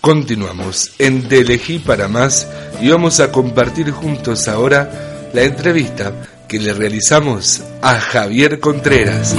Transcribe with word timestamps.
Continuamos 0.00 0.92
en 0.98 1.28
Te 1.28 1.40
elegí 1.40 1.78
para 1.78 2.08
más 2.08 2.46
y 2.80 2.88
vamos 2.88 3.20
a 3.20 3.32
compartir 3.32 3.90
juntos 3.90 4.48
ahora 4.48 5.28
la 5.32 5.42
entrevista 5.42 6.12
que 6.46 6.58
le 6.58 6.72
realizamos 6.72 7.62
a 7.82 7.98
Javier 7.98 8.60
Contreras. 8.60 9.34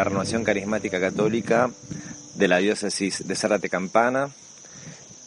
La 0.00 0.04
Renovación 0.04 0.44
Carismática 0.44 0.98
Católica 0.98 1.70
de 2.34 2.48
la 2.48 2.56
diócesis 2.56 3.28
de 3.28 3.36
Zárate 3.36 3.68
Campana 3.68 4.30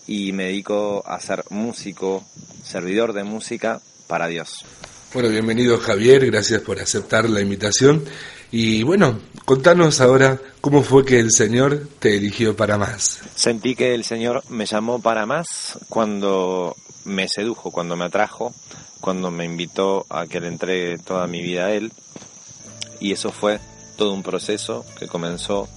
y 0.08 0.32
me 0.32 0.46
dedico 0.46 1.04
a 1.06 1.20
ser 1.20 1.44
músico, 1.52 2.26
servidor 2.64 3.14
de 3.14 3.24
música 3.24 3.80
para 4.08 4.26
Dios. 4.26 4.66
Bueno, 5.14 5.30
bienvenido 5.30 5.78
Javier, 5.78 6.26
gracias 6.26 6.64
por 6.64 6.80
aceptar 6.80 7.30
la 7.30 7.40
invitación. 7.42 8.04
Y 8.50 8.82
bueno, 8.82 9.20
contanos 9.46 10.02
ahora 10.02 10.42
cómo 10.60 10.82
fue 10.82 11.06
que 11.06 11.20
el 11.20 11.32
Señor 11.32 11.88
te 12.00 12.18
eligió 12.18 12.56
para 12.56 12.80
más. 12.80 13.22
Sentí 13.36 13.76
que 13.76 13.94
el 13.94 14.04
Señor 14.04 14.42
me 14.50 14.66
llamó 14.66 15.00
para 15.00 15.28
más 15.28 15.78
cuando 15.88 16.76
me 17.06 17.28
sedujo, 17.28 17.70
cuando 17.70 17.96
me 17.96 18.06
atrajo, 18.06 18.56
cuando 19.02 19.30
me 19.30 19.46
invitó 19.46 20.08
a 20.10 20.26
que 20.26 20.40
le 20.40 20.48
entregue 20.48 20.98
toda 20.98 21.28
mi 21.28 21.44
vida 21.44 21.68
a 21.68 21.74
Él. 21.74 21.94
Y 23.00 23.12
eso 23.12 23.32
fue 23.32 23.60
todo 23.96 24.14
un 24.14 24.24
proceso 24.24 24.86
que 24.98 25.08
comenzó 25.08 25.68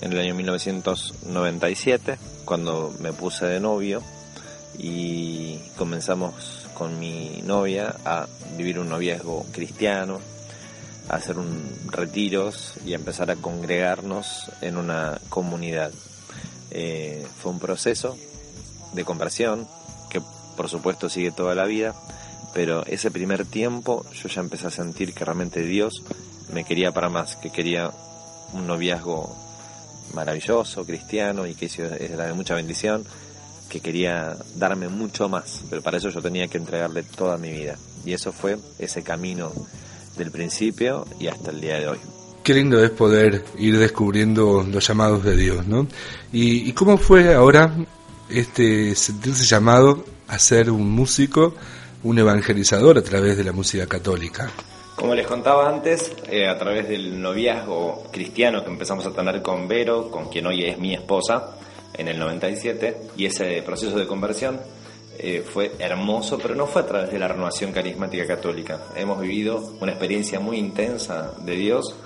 en 0.00 0.12
el 0.12 0.18
año 0.18 0.34
1997, 0.34 2.18
cuando 2.44 2.92
me 3.00 3.12
puse 3.12 3.46
de 3.46 3.60
novio 3.60 4.02
y 4.78 5.58
comenzamos 5.76 6.66
con 6.74 6.98
mi 6.98 7.40
novia 7.44 7.94
a 8.04 8.26
vivir 8.56 8.78
un 8.78 8.88
noviazgo 8.88 9.46
cristiano, 9.52 10.20
a 11.08 11.16
hacer 11.16 11.38
un 11.38 11.70
retiros 11.86 12.74
y 12.84 12.92
a 12.92 12.96
empezar 12.96 13.30
a 13.30 13.36
congregarnos 13.36 14.50
en 14.60 14.76
una 14.76 15.20
comunidad. 15.28 15.92
Eh, 16.70 17.24
fue 17.40 17.52
un 17.52 17.58
proceso 17.58 18.16
de 18.94 19.04
conversión 19.04 19.68
que 20.10 20.20
por 20.56 20.68
supuesto 20.68 21.08
sigue 21.08 21.30
toda 21.30 21.54
la 21.54 21.66
vida, 21.66 21.94
pero 22.54 22.84
ese 22.86 23.10
primer 23.10 23.44
tiempo 23.44 24.04
yo 24.12 24.28
ya 24.28 24.40
empecé 24.40 24.66
a 24.66 24.70
sentir 24.70 25.14
que 25.14 25.24
realmente 25.24 25.62
Dios 25.62 26.02
me 26.52 26.64
quería 26.64 26.92
para 26.92 27.08
más, 27.08 27.36
que 27.36 27.50
quería 27.50 27.90
un 28.52 28.66
noviazgo 28.66 29.36
maravilloso, 30.14 30.84
cristiano 30.84 31.46
y 31.46 31.54
que 31.54 31.70
era 32.00 32.26
de 32.26 32.32
mucha 32.32 32.54
bendición, 32.54 33.04
que 33.68 33.80
quería 33.80 34.36
darme 34.56 34.88
mucho 34.88 35.28
más, 35.28 35.62
pero 35.70 35.82
para 35.82 35.96
eso 35.96 36.10
yo 36.10 36.20
tenía 36.20 36.48
que 36.48 36.58
entregarle 36.58 37.02
toda 37.02 37.38
mi 37.38 37.50
vida. 37.50 37.78
Y 38.04 38.12
eso 38.12 38.32
fue 38.32 38.58
ese 38.78 39.02
camino 39.02 39.52
del 40.16 40.30
principio 40.30 41.06
y 41.18 41.28
hasta 41.28 41.50
el 41.50 41.60
día 41.60 41.78
de 41.78 41.88
hoy. 41.88 41.98
Qué 42.42 42.54
lindo 42.54 42.84
es 42.84 42.90
poder 42.90 43.44
ir 43.56 43.78
descubriendo 43.78 44.66
los 44.68 44.86
llamados 44.86 45.24
de 45.24 45.36
Dios, 45.36 45.66
¿no? 45.66 45.86
¿Y, 46.32 46.68
y 46.68 46.72
cómo 46.72 46.98
fue 46.98 47.34
ahora 47.34 47.74
este 48.28 48.94
sentirse 48.94 49.44
llamado 49.44 50.04
a 50.28 50.38
ser 50.38 50.70
un 50.70 50.90
músico, 50.90 51.54
un 52.02 52.18
evangelizador 52.18 52.98
a 52.98 53.02
través 53.02 53.36
de 53.36 53.44
la 53.44 53.52
música 53.52 53.86
católica? 53.86 54.50
Como 55.02 55.16
les 55.16 55.26
contaba 55.26 55.68
antes, 55.68 56.14
eh, 56.30 56.46
a 56.46 56.56
través 56.56 56.88
del 56.88 57.20
noviazgo 57.20 58.04
cristiano 58.12 58.62
que 58.62 58.70
empezamos 58.70 59.04
a 59.04 59.10
tener 59.10 59.42
con 59.42 59.66
Vero, 59.66 60.08
con 60.12 60.28
quien 60.28 60.46
hoy 60.46 60.64
es 60.64 60.78
mi 60.78 60.94
esposa, 60.94 61.56
en 61.92 62.06
el 62.06 62.20
97, 62.20 62.98
y 63.16 63.26
ese 63.26 63.62
proceso 63.62 63.98
de 63.98 64.06
conversión 64.06 64.60
eh, 65.18 65.42
fue 65.44 65.72
hermoso, 65.80 66.38
pero 66.38 66.54
no 66.54 66.68
fue 66.68 66.82
a 66.82 66.86
través 66.86 67.10
de 67.10 67.18
la 67.18 67.26
renovación 67.26 67.72
carismática 67.72 68.28
católica. 68.28 68.78
Hemos 68.94 69.20
vivido 69.20 69.74
una 69.80 69.90
experiencia 69.90 70.38
muy 70.38 70.58
intensa 70.58 71.32
de 71.36 71.56
Dios 71.56 71.96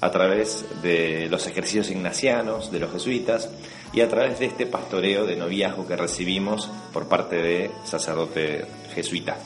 a 0.00 0.12
través 0.12 0.64
de 0.80 1.26
los 1.28 1.48
ejercicios 1.48 1.90
ignacianos, 1.90 2.70
de 2.70 2.78
los 2.78 2.92
jesuitas, 2.92 3.50
y 3.92 4.00
a 4.00 4.08
través 4.08 4.38
de 4.38 4.46
este 4.46 4.66
pastoreo 4.66 5.26
de 5.26 5.34
noviazgo 5.34 5.88
que 5.88 5.96
recibimos 5.96 6.70
por 6.92 7.08
parte 7.08 7.34
de 7.34 7.72
sacerdotes 7.82 8.64
jesuitas. 8.94 9.38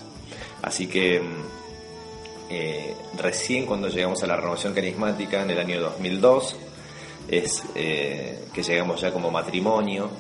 Así 0.61 0.89
que 0.89 1.21
mm, 1.21 1.68
eh, 2.51 2.95
recién 3.17 3.67
cuando 3.67 3.89
llegamos 3.89 4.23
a 4.23 4.27
la 4.27 4.37
renovación 4.37 4.73
carismática 4.75 5.43
en 5.43 5.51
el 5.51 5.59
año 5.59 5.81
2002, 5.81 6.57
es 7.29 7.63
eh, 7.75 8.45
que 8.55 8.63
llegamos 8.63 9.01
ya 9.01 9.13
como 9.13 9.31
matrimonio, 9.31 10.11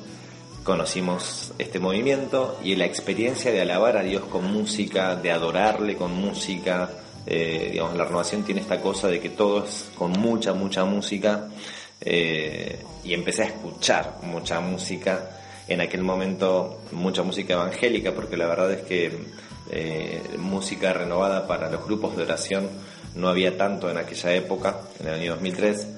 conocimos 0.63 1.53
este 1.59 1.79
movimiento 1.79 2.59
y 2.63 2.77
la 2.77 2.85
experiencia 2.85 3.51
de 3.51 3.63
alabar 3.63 3.97
a 3.97 4.03
Dios 4.03 4.25
con 4.25 4.53
música, 4.53 5.17
de 5.17 5.31
adorarle 5.31 5.97
con 5.97 6.13
música, 6.13 6.91
eh, 7.27 7.71
digamos, 7.73 7.97
la 7.97 8.05
renovación 8.05 8.43
tiene 8.43 8.61
esta 8.61 8.81
cosa 8.81 9.09
de 9.09 9.21
que 9.21 9.31
todo 9.31 9.65
es 9.65 9.91
con 9.97 10.13
mucha, 10.13 10.53
mucha 10.53 10.85
música 10.85 11.49
y 12.05 13.13
empecé 13.13 13.43
a 13.43 13.47
escuchar 13.47 14.19
mucha 14.23 14.61
música, 14.61 15.31
en 15.67 15.81
aquel 15.81 16.03
momento 16.03 16.81
mucha 16.93 17.23
música 17.23 17.55
evangélica, 17.55 18.13
porque 18.13 18.37
la 18.37 18.47
verdad 18.47 18.73
es 18.73 18.83
que 18.83 19.13
eh, 19.71 20.23
música 20.39 20.93
renovada 20.93 21.47
para 21.47 21.71
los 21.71 21.85
grupos 21.85 22.17
de 22.17 22.23
oración 22.23 22.69
no 23.15 23.29
había 23.29 23.57
tanto 23.57 23.91
en 23.91 23.99
aquella 23.99 24.35
época, 24.35 24.81
en 25.01 25.09
el 25.09 25.15
año 25.15 25.33
2003, 25.33 25.89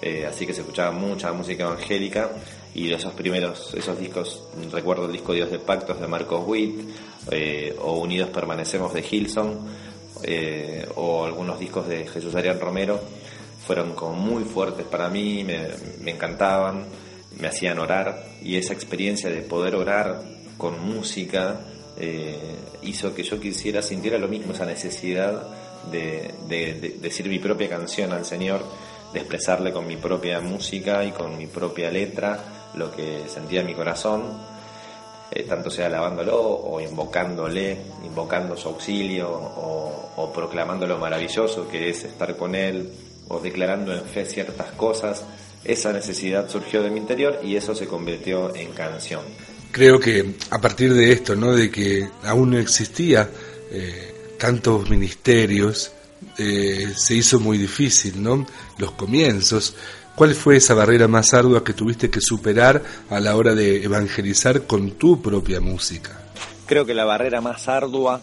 eh, 0.00 0.26
así 0.26 0.46
que 0.46 0.54
se 0.54 0.60
escuchaba 0.60 0.92
mucha 0.92 1.32
música 1.32 1.64
evangélica 1.64 2.30
y 2.74 2.92
esos 2.92 3.12
primeros, 3.14 3.74
esos 3.74 3.98
discos, 3.98 4.44
recuerdo 4.72 5.06
el 5.06 5.12
disco 5.12 5.32
Dios 5.32 5.50
de 5.50 5.58
Pactos 5.58 6.00
de 6.00 6.06
Marcos 6.06 6.42
Witt, 6.46 6.80
eh, 7.30 7.76
o 7.80 7.98
Unidos 7.98 8.30
Permanecemos 8.30 8.94
de 8.94 9.04
Hilson, 9.08 9.88
o 10.96 11.24
algunos 11.24 11.60
discos 11.60 11.86
de 11.86 12.06
Jesús 12.06 12.34
Arián 12.34 12.58
Romero, 12.58 13.00
fueron 13.66 13.92
como 13.94 14.14
muy 14.14 14.44
fuertes 14.44 14.86
para 14.86 15.08
mí, 15.08 15.44
me, 15.44 15.68
me 16.00 16.12
encantaban, 16.12 16.86
me 17.38 17.48
hacían 17.48 17.78
orar 17.78 18.24
y 18.42 18.56
esa 18.56 18.72
experiencia 18.72 19.30
de 19.30 19.42
poder 19.42 19.74
orar 19.74 20.22
con 20.56 20.80
música 20.80 21.60
eh, 22.00 22.38
hizo 22.82 23.14
que 23.14 23.24
yo 23.24 23.40
quisiera, 23.40 23.82
sintiera 23.82 24.18
lo 24.18 24.28
mismo, 24.28 24.52
esa 24.52 24.64
necesidad 24.64 25.42
de, 25.90 26.34
decir 27.00 27.28
mi 27.28 27.38
propia 27.38 27.68
canción 27.68 28.12
al 28.12 28.24
Señor, 28.24 28.62
de 29.12 29.20
expresarle 29.20 29.72
con 29.72 29.86
mi 29.86 29.96
propia 29.96 30.40
música 30.40 31.04
y 31.04 31.12
con 31.12 31.36
mi 31.36 31.46
propia 31.46 31.90
letra 31.90 32.70
lo 32.74 32.94
que 32.94 33.22
sentía 33.28 33.60
en 33.60 33.66
mi 33.66 33.74
corazón, 33.74 34.22
eh, 35.30 35.42
tanto 35.42 35.70
sea 35.70 35.86
alabándolo 35.86 36.40
o 36.40 36.80
invocándole, 36.80 37.76
invocando 38.04 38.56
su 38.56 38.68
auxilio 38.68 39.30
o, 39.30 40.10
o 40.16 40.32
proclamando 40.32 40.86
lo 40.86 40.98
maravilloso 40.98 41.68
que 41.68 41.90
es 41.90 42.04
estar 42.04 42.36
con 42.36 42.54
Él 42.54 42.92
o 43.28 43.40
declarando 43.40 43.92
en 43.94 44.04
fe 44.04 44.24
ciertas 44.24 44.70
cosas. 44.72 45.24
Esa 45.64 45.92
necesidad 45.92 46.48
surgió 46.48 46.82
de 46.82 46.90
mi 46.90 46.98
interior 46.98 47.40
y 47.42 47.56
eso 47.56 47.74
se 47.74 47.88
convirtió 47.88 48.54
en 48.54 48.72
canción 48.72 49.22
creo 49.78 50.00
que 50.00 50.34
a 50.50 50.60
partir 50.60 50.92
de 50.92 51.12
esto, 51.12 51.36
¿no? 51.36 51.52
de 51.52 51.70
que 51.70 52.08
aún 52.24 52.50
no 52.50 52.58
existía 52.58 53.30
eh, 53.70 54.34
tantos 54.36 54.90
ministerios, 54.90 55.92
eh, 56.36 56.92
se 56.96 57.14
hizo 57.14 57.38
muy 57.38 57.58
difícil, 57.58 58.20
¿no? 58.20 58.44
Los 58.78 58.90
comienzos. 58.92 59.76
¿Cuál 60.16 60.34
fue 60.34 60.56
esa 60.56 60.74
barrera 60.74 61.06
más 61.06 61.32
ardua 61.32 61.62
que 61.62 61.74
tuviste 61.74 62.10
que 62.10 62.20
superar 62.20 62.82
a 63.08 63.20
la 63.20 63.36
hora 63.36 63.54
de 63.54 63.84
evangelizar 63.84 64.66
con 64.66 64.92
tu 64.98 65.22
propia 65.22 65.60
música? 65.60 66.24
Creo 66.66 66.84
que 66.84 66.94
la 66.94 67.04
barrera 67.04 67.40
más 67.40 67.68
ardua 67.68 68.20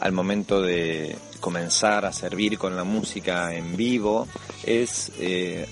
al 0.00 0.10
momento 0.10 0.60
de 0.60 1.16
comenzar 1.38 2.04
a 2.04 2.12
servir 2.12 2.58
con 2.58 2.74
la 2.74 2.82
música 2.82 3.54
en 3.54 3.76
vivo 3.76 4.26
es 4.64 5.12
eh, 5.20 5.68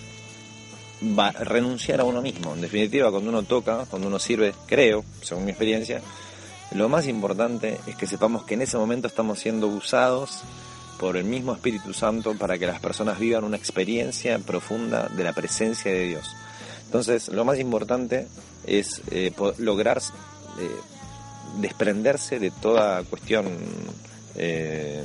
va, 1.18 1.30
renunciar 1.32 2.00
a 2.00 2.04
uno 2.04 2.22
mismo. 2.22 2.54
En 2.54 2.60
definitiva, 2.60 3.10
cuando 3.10 3.30
uno 3.30 3.42
toca, 3.42 3.86
cuando 3.88 4.08
uno 4.08 4.18
sirve, 4.18 4.54
creo, 4.66 5.04
según 5.22 5.44
mi 5.44 5.50
experiencia, 5.50 6.00
lo 6.72 6.88
más 6.88 7.06
importante 7.06 7.78
es 7.86 7.96
que 7.96 8.06
sepamos 8.06 8.44
que 8.44 8.54
en 8.54 8.62
ese 8.62 8.76
momento 8.76 9.06
estamos 9.06 9.38
siendo 9.38 9.68
usados 9.68 10.42
por 10.98 11.16
el 11.16 11.24
mismo 11.24 11.52
Espíritu 11.52 11.92
Santo 11.92 12.34
para 12.34 12.58
que 12.58 12.66
las 12.66 12.80
personas 12.80 13.18
vivan 13.18 13.44
una 13.44 13.56
experiencia 13.56 14.38
profunda 14.38 15.08
de 15.08 15.24
la 15.24 15.32
presencia 15.32 15.92
de 15.92 16.06
Dios. 16.06 16.34
Entonces, 16.86 17.28
lo 17.28 17.44
más 17.44 17.58
importante 17.58 18.28
es 18.66 19.02
eh, 19.10 19.32
lograr 19.58 19.98
eh, 19.98 20.70
desprenderse 21.58 22.38
de 22.38 22.50
toda 22.50 23.02
cuestión 23.04 23.46
eh, 24.36 25.04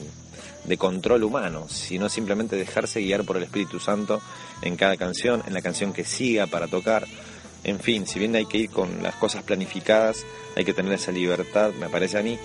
de 0.70 0.78
control 0.78 1.24
humano, 1.24 1.68
sino 1.68 2.10
simplemente 2.10 2.56
dejarse 2.56 3.02
guiar 3.02 3.26
por 3.26 3.38
el 3.38 3.44
Espíritu 3.44 3.80
Santo 3.80 4.22
en 4.62 4.76
cada 4.76 4.96
canción, 4.98 5.42
en 5.48 5.56
la 5.56 5.64
canción 5.64 5.92
que 5.92 6.06
siga 6.06 6.46
para 6.46 6.68
tocar. 6.68 7.08
En 7.64 7.80
fin, 7.80 8.06
si 8.06 8.20
bien 8.20 8.36
hay 8.36 8.46
que 8.46 8.60
ir 8.60 8.70
con 8.70 9.02
las 9.02 9.16
cosas 9.16 9.42
planificadas, 9.42 10.26
hay 10.56 10.64
que 10.64 10.74
tener 10.76 10.94
esa 10.94 11.12
libertad, 11.12 11.72
me 11.74 11.90
parece 11.90 12.20
a 12.20 12.24
mí, 12.24 12.38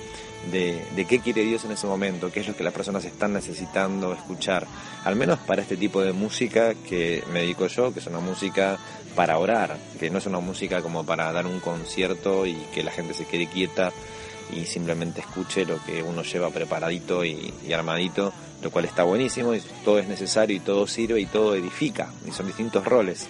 de, 0.51 1.07
qué 1.07 1.21
quiere 1.21 1.45
Dios 1.45 1.67
en 1.67 1.73
ese 1.73 1.87
momento, 1.87 2.33
qué 2.33 2.41
es 2.41 2.49
lo 2.49 2.57
que 2.57 2.65
las 2.65 2.73
personas 2.73 3.05
están 3.05 3.35
necesitando 3.35 4.15
escuchar. 4.15 4.67
Al 5.05 5.17
menos 5.17 5.39
para 5.41 5.61
este 5.61 5.77
tipo 5.77 6.01
de 6.01 6.15
música 6.15 6.75
que 6.75 7.23
me 7.31 7.41
dedico 7.41 7.67
yo, 7.67 7.93
que 7.93 8.01
es 8.01 8.07
una 8.07 8.21
música 8.21 8.79
para 9.15 9.39
orar, 9.39 9.77
que 10.01 10.11
no 10.11 10.19
es 10.19 10.27
una 10.27 10.41
música 10.41 10.81
como 10.81 11.05
para 11.05 11.31
dar 11.31 11.47
un 11.47 11.61
concierto 11.61 12.47
y 12.47 12.55
que 12.73 12.83
la 12.83 12.91
gente 12.91 13.13
se 13.13 13.27
quede 13.27 13.47
quieta 13.49 13.93
y 14.55 14.67
simplemente 14.67 15.21
escuche 15.21 15.65
lo 15.65 15.83
que 15.85 16.03
uno 16.03 16.23
lleva 16.23 16.51
preparadito 16.51 17.25
y, 17.25 17.53
armadito, 17.73 18.33
lo 18.63 18.71
cual 18.71 18.85
está 18.85 19.05
buenísimo, 19.05 19.55
y 19.55 19.61
todo 19.85 19.99
es 19.99 20.09
necesario 20.09 20.57
y 20.57 20.61
todo 20.61 20.87
sirve 20.87 21.21
y 21.21 21.27
todo 21.27 21.55
edifica, 21.55 22.13
y 22.27 22.31
son 22.31 22.47
distintos 22.47 22.85
roles. 22.85 23.27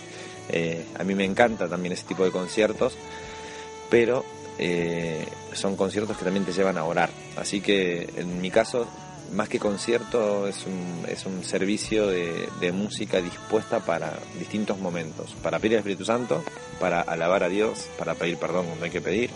Eh, 0.49 0.85
a 0.99 1.05
mí 1.05 1.15
me 1.15 1.25
encanta 1.25 1.69
también 1.69 1.93
ese 1.93 2.05
tipo 2.05 2.25
de 2.25 2.31
conciertos, 2.31 2.95
pero 3.91 4.25
eh, 4.59 5.27
son 5.53 5.77
conciertos 5.77 6.17
que 6.17 6.25
también 6.25 6.45
te 6.45 6.53
llevan 6.53 6.79
a 6.79 6.85
orar. 6.85 7.11
Así 7.37 7.61
que 7.61 8.09
en 8.17 8.41
mi 8.41 8.51
caso 8.51 8.87
más 9.33 9.49
que 9.49 9.59
concierto 9.59 10.47
es 10.47 10.65
un, 10.67 11.07
es 11.09 11.27
un 11.27 11.43
servicio 11.45 12.07
de, 12.07 12.49
de 12.61 12.73
música 12.73 13.21
dispuesta 13.21 13.81
para 13.81 14.19
distintos 14.39 14.79
momentos, 14.79 15.35
para 15.43 15.59
pedir 15.59 15.77
al 15.77 15.79
Espíritu 15.81 16.05
Santo, 16.05 16.45
para 16.79 17.01
alabar 17.01 17.43
a 17.43 17.49
Dios, 17.49 17.89
para 17.99 18.15
pedir 18.15 18.37
perdón 18.37 18.67
cuando 18.67 18.85
hay 18.85 18.91
que 18.91 19.01
pedir, 19.01 19.31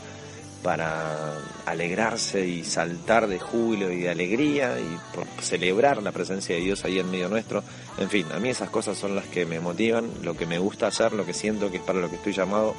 para 0.63 1.35
alegrarse 1.67 2.47
y 2.47 2.65
saltar 2.65 3.29
de 3.29 3.39
júbilo 3.39 3.91
y 3.93 4.01
de 4.01 4.11
alegría 4.11 4.79
y 4.81 4.99
por 5.15 5.27
celebrar 5.43 6.03
la 6.03 6.13
presencia 6.13 6.57
de 6.57 6.63
Dios 6.63 6.85
ahí 6.85 6.99
en 6.99 7.11
medio 7.11 7.29
nuestro. 7.29 7.63
En 7.99 8.09
fin, 8.09 8.27
a 8.33 8.39
mí 8.39 8.49
esas 8.49 8.71
cosas 8.71 8.99
son 8.99 9.15
las 9.15 9.27
que 9.27 9.47
me 9.47 9.61
motivan, 9.61 10.11
lo 10.23 10.37
que 10.37 10.47
me 10.47 10.59
gusta 10.59 10.89
hacer, 10.89 11.13
lo 11.13 11.25
que 11.25 11.35
siento 11.35 11.71
que 11.71 11.79
es 11.79 11.83
para 11.83 12.01
lo 12.01 12.11
que 12.11 12.17
estoy 12.17 12.33
llamado 12.33 12.75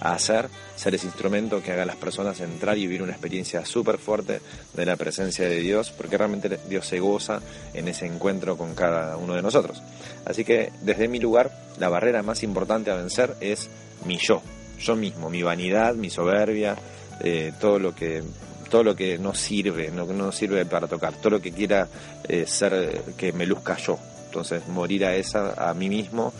a 0.00 0.12
hacer, 0.12 0.48
ser 0.76 0.94
ese 0.94 1.06
instrumento 1.06 1.62
que 1.62 1.72
haga 1.72 1.82
a 1.82 1.86
las 1.86 1.96
personas 1.96 2.40
entrar 2.40 2.76
y 2.76 2.82
vivir 2.82 3.02
una 3.02 3.12
experiencia 3.12 3.64
súper 3.64 3.98
fuerte 3.98 4.40
de 4.74 4.86
la 4.86 4.96
presencia 4.96 5.48
de 5.48 5.60
Dios, 5.60 5.90
porque 5.90 6.18
realmente 6.18 6.60
Dios 6.68 6.86
se 6.86 7.00
goza 7.00 7.40
en 7.72 7.88
ese 7.88 8.06
encuentro 8.06 8.56
con 8.56 8.74
cada 8.74 9.16
uno 9.16 9.34
de 9.34 9.42
nosotros. 9.42 9.82
Así 10.24 10.44
que 10.44 10.70
desde 10.82 11.08
mi 11.08 11.18
lugar, 11.18 11.50
la 11.78 11.88
barrera 11.88 12.22
más 12.22 12.42
importante 12.42 12.90
a 12.90 12.96
vencer 12.96 13.36
es 13.40 13.68
mi 14.04 14.18
yo, 14.18 14.42
yo 14.78 14.96
mismo, 14.96 15.30
mi 15.30 15.42
vanidad, 15.42 15.94
mi 15.94 16.10
soberbia, 16.10 16.76
eh, 17.20 17.52
todo 17.60 17.78
lo 17.78 17.94
que 17.94 18.22
todo 18.68 18.82
lo 18.82 18.96
que 18.96 19.16
no 19.16 19.32
sirve, 19.32 19.92
no, 19.92 20.06
no 20.06 20.32
sirve 20.32 20.66
para 20.66 20.88
tocar, 20.88 21.14
todo 21.14 21.30
lo 21.30 21.40
que 21.40 21.52
quiera 21.52 21.86
eh, 22.28 22.46
ser 22.46 23.02
que 23.16 23.32
me 23.32 23.46
luzca 23.46 23.76
yo. 23.76 23.96
Entonces 24.26 24.66
morir 24.66 25.04
a 25.04 25.14
esa, 25.14 25.70
a 25.70 25.72
mí 25.72 25.88
mismo 25.88 26.32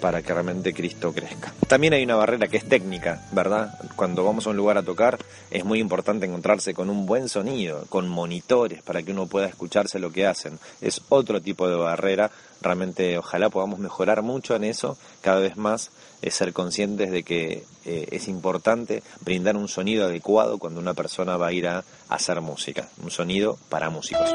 para 0.00 0.22
que 0.22 0.32
realmente 0.32 0.72
Cristo 0.72 1.12
crezca. 1.12 1.52
También 1.68 1.92
hay 1.92 2.02
una 2.04 2.16
barrera 2.16 2.48
que 2.48 2.56
es 2.56 2.68
técnica, 2.68 3.22
¿verdad? 3.32 3.78
Cuando 3.96 4.24
vamos 4.24 4.46
a 4.46 4.50
un 4.50 4.56
lugar 4.56 4.78
a 4.78 4.82
tocar 4.82 5.18
es 5.50 5.64
muy 5.64 5.78
importante 5.78 6.26
encontrarse 6.26 6.74
con 6.74 6.90
un 6.90 7.06
buen 7.06 7.28
sonido, 7.28 7.84
con 7.88 8.08
monitores 8.08 8.82
para 8.82 9.02
que 9.02 9.12
uno 9.12 9.26
pueda 9.26 9.46
escucharse 9.46 9.98
lo 9.98 10.12
que 10.12 10.26
hacen. 10.26 10.58
Es 10.80 11.02
otro 11.08 11.40
tipo 11.40 11.68
de 11.68 11.76
barrera. 11.76 12.30
Realmente 12.60 13.18
ojalá 13.18 13.50
podamos 13.50 13.78
mejorar 13.78 14.22
mucho 14.22 14.54
en 14.54 14.64
eso 14.64 14.98
cada 15.22 15.40
vez 15.40 15.56
más, 15.56 15.90
es 16.22 16.34
ser 16.34 16.52
conscientes 16.52 17.10
de 17.10 17.22
que 17.22 17.64
eh, 17.84 18.08
es 18.10 18.28
importante 18.28 19.02
brindar 19.20 19.56
un 19.56 19.68
sonido 19.68 20.04
adecuado 20.04 20.58
cuando 20.58 20.80
una 20.80 20.94
persona 20.94 21.36
va 21.36 21.48
a 21.48 21.52
ir 21.52 21.66
a 21.66 21.84
hacer 22.08 22.40
música, 22.40 22.88
un 23.02 23.10
sonido 23.10 23.58
para 23.68 23.90
músicos. 23.90 24.30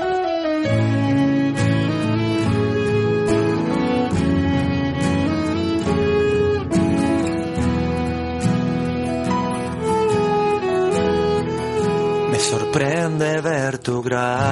Sorprende 12.76 13.40
ver 13.40 13.78
tu 13.78 14.04
gran 14.04 14.52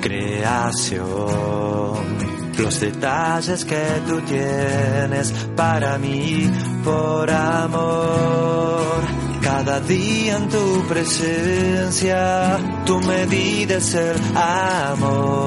creación. 0.00 1.02
Los 2.56 2.78
detalles 2.78 3.64
que 3.64 3.84
tú 4.06 4.20
tienes 4.20 5.32
para 5.56 5.98
mí 5.98 6.48
por 6.84 7.28
amor. 7.28 9.02
Cada 9.42 9.80
día 9.80 10.36
en 10.36 10.48
tu 10.48 10.86
presencia, 10.86 12.56
tú 12.86 13.00
me 13.00 13.26
dices 13.26 13.92
el 13.94 14.16
amor 14.36 15.42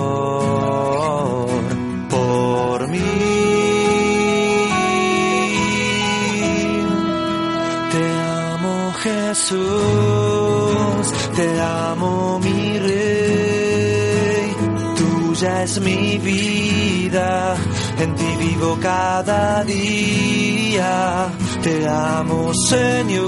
Jesús 9.35 11.11
te 11.35 11.59
amo 11.59 12.39
mi 12.39 12.79
rey, 12.79 14.55
tuya 14.95 15.63
es 15.63 15.81
mi 15.81 16.17
vida, 16.19 17.57
en 17.99 18.15
ti 18.15 18.35
vivo 18.39 18.77
cada 18.81 19.61
día, 19.65 21.27
te 21.61 21.85
amo 21.85 22.53
Señor, 22.53 23.25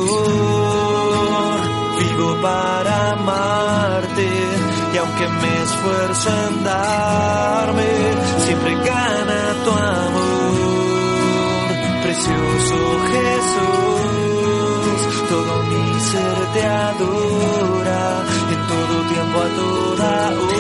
vivo 2.00 2.42
para 2.42 3.12
amarte 3.12 4.30
y 4.94 4.98
aunque 4.98 5.28
me 5.28 5.64
esfuerzo 5.64 6.30
en 6.48 6.64
darme, 6.64 7.90
siempre 8.46 8.76
gana 8.76 9.42
tu 9.66 9.72
amor, 9.72 10.88
precioso 12.02 13.07
toda 19.56 20.57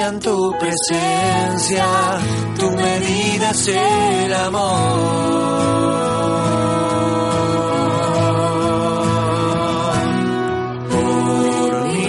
En 0.00 0.20
tu 0.20 0.54
presencia, 0.56 1.86
tu 2.56 2.70
medida 2.70 3.50
es 3.50 3.66
el 3.66 4.32
amor. 4.32 4.68
Por 10.88 11.88
mí. 11.88 12.04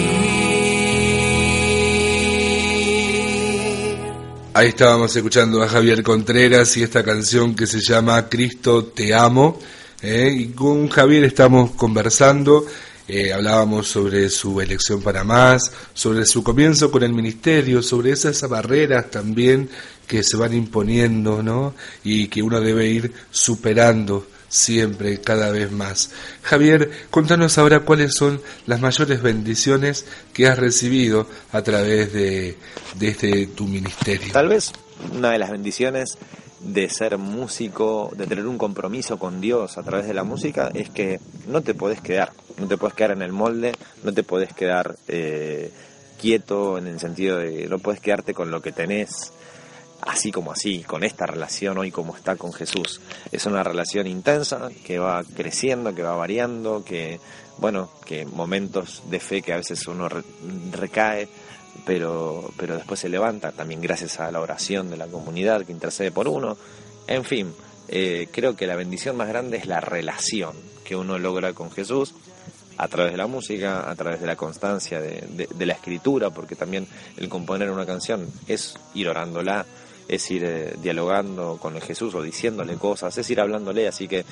Ahí 4.54 4.68
estábamos 4.68 5.16
escuchando 5.16 5.60
a 5.60 5.68
Javier 5.68 6.04
Contreras 6.04 6.76
y 6.76 6.84
esta 6.84 7.02
canción 7.02 7.56
que 7.56 7.66
se 7.66 7.80
llama 7.80 8.28
Cristo 8.28 8.84
te 8.84 9.12
amo. 9.12 9.58
¿eh? 10.00 10.32
Y 10.32 10.46
con 10.52 10.88
Javier 10.88 11.24
estamos 11.24 11.72
conversando, 11.72 12.64
eh, 13.10 13.32
hablábamos 13.32 13.88
sobre 13.88 14.28
su 14.30 14.60
elección 14.60 15.02
para 15.02 15.24
más, 15.24 15.72
sobre 15.94 16.24
su 16.26 16.42
comienzo 16.42 16.90
con 16.90 17.02
el 17.02 17.12
ministerio, 17.12 17.82
sobre 17.82 18.12
esas 18.12 18.40
barreras 18.48 19.10
también 19.10 19.68
que 20.06 20.22
se 20.22 20.36
van 20.36 20.54
imponiendo, 20.54 21.42
¿no? 21.42 21.74
Y 22.04 22.28
que 22.28 22.42
uno 22.42 22.60
debe 22.60 22.86
ir 22.86 23.12
superando 23.30 24.26
siempre, 24.50 25.20
cada 25.20 25.50
vez 25.50 25.70
más. 25.70 26.10
Javier, 26.42 26.90
contanos 27.10 27.56
ahora 27.56 27.80
cuáles 27.80 28.14
son 28.14 28.42
las 28.66 28.80
mayores 28.80 29.22
bendiciones 29.22 30.04
que 30.34 30.48
has 30.48 30.58
recibido 30.58 31.26
a 31.52 31.62
través 31.62 32.12
de, 32.12 32.58
este 33.00 33.46
tu 33.46 33.66
ministerio. 33.66 34.32
Tal 34.32 34.48
vez 34.48 34.72
una 35.12 35.30
de 35.30 35.38
las 35.38 35.50
bendiciones 35.50 36.18
de 36.60 36.88
ser 36.88 37.18
músico, 37.18 38.10
de 38.16 38.26
tener 38.26 38.46
un 38.46 38.58
compromiso 38.58 39.18
con 39.18 39.40
Dios 39.40 39.78
a 39.78 39.82
través 39.82 40.06
de 40.06 40.14
la 40.14 40.24
música, 40.24 40.70
es 40.74 40.90
que 40.90 41.20
no 41.46 41.62
te 41.62 41.74
podés 41.74 42.00
quedar, 42.00 42.32
no 42.58 42.68
te 42.68 42.76
podés 42.76 42.94
quedar 42.94 43.12
en 43.12 43.22
el 43.22 43.32
molde, 43.32 43.72
no 44.02 44.12
te 44.12 44.22
podés 44.22 44.52
quedar 44.52 44.96
eh, 45.08 45.72
quieto 46.20 46.78
en 46.78 46.86
el 46.86 47.00
sentido 47.00 47.38
de 47.38 47.66
no 47.68 47.78
podés 47.78 48.00
quedarte 48.00 48.34
con 48.34 48.50
lo 48.50 48.60
que 48.60 48.72
tenés 48.72 49.32
así 50.02 50.32
como 50.32 50.52
así, 50.52 50.82
con 50.82 51.04
esta 51.04 51.26
relación 51.26 51.78
hoy 51.78 51.90
como 51.90 52.16
está 52.16 52.36
con 52.36 52.52
Jesús. 52.52 53.00
Es 53.32 53.46
una 53.46 53.62
relación 53.62 54.06
intensa 54.06 54.70
que 54.84 54.98
va 54.98 55.22
creciendo, 55.36 55.94
que 55.94 56.02
va 56.02 56.14
variando, 56.14 56.84
que, 56.84 57.20
bueno, 57.60 57.90
que 58.04 58.24
momentos 58.24 59.02
de 59.10 59.20
fe 59.20 59.42
que 59.42 59.52
a 59.52 59.56
veces 59.56 59.86
uno 59.86 60.08
re- 60.08 60.22
recae, 60.72 61.28
pero, 61.84 62.50
pero 62.56 62.76
después 62.76 63.00
se 63.00 63.08
levanta, 63.08 63.52
también 63.52 63.80
gracias 63.80 64.20
a 64.20 64.30
la 64.30 64.40
oración 64.40 64.90
de 64.90 64.96
la 64.96 65.06
comunidad 65.06 65.64
que 65.64 65.72
intercede 65.72 66.10
por 66.10 66.28
uno. 66.28 66.56
En 67.06 67.24
fin, 67.24 67.52
eh, 67.88 68.28
creo 68.32 68.56
que 68.56 68.66
la 68.66 68.76
bendición 68.76 69.16
más 69.16 69.28
grande 69.28 69.56
es 69.58 69.66
la 69.66 69.80
relación 69.80 70.54
que 70.84 70.96
uno 70.96 71.18
logra 71.18 71.52
con 71.52 71.70
Jesús 71.70 72.14
a 72.76 72.88
través 72.88 73.12
de 73.12 73.18
la 73.18 73.26
música, 73.26 73.88
a 73.90 73.94
través 73.94 74.20
de 74.20 74.26
la 74.26 74.36
constancia 74.36 75.00
de, 75.00 75.20
de- 75.28 75.48
de 75.54 75.66
la 75.66 75.74
escritura, 75.74 76.30
porque 76.30 76.56
también 76.56 76.86
el 77.16 77.28
componer 77.28 77.70
una 77.70 77.84
canción 77.86 78.26
es 78.48 78.74
ir 78.94 79.08
orándola, 79.08 79.66
es 80.08 80.30
ir 80.30 80.44
eh, 80.44 80.74
dialogando 80.82 81.58
con 81.60 81.76
el 81.76 81.82
Jesús 81.82 82.14
o 82.14 82.22
diciéndole 82.22 82.74
cosas, 82.76 83.16
es 83.18 83.28
ir 83.30 83.40
hablándole, 83.40 83.86
así 83.86 84.08
que 84.08 84.24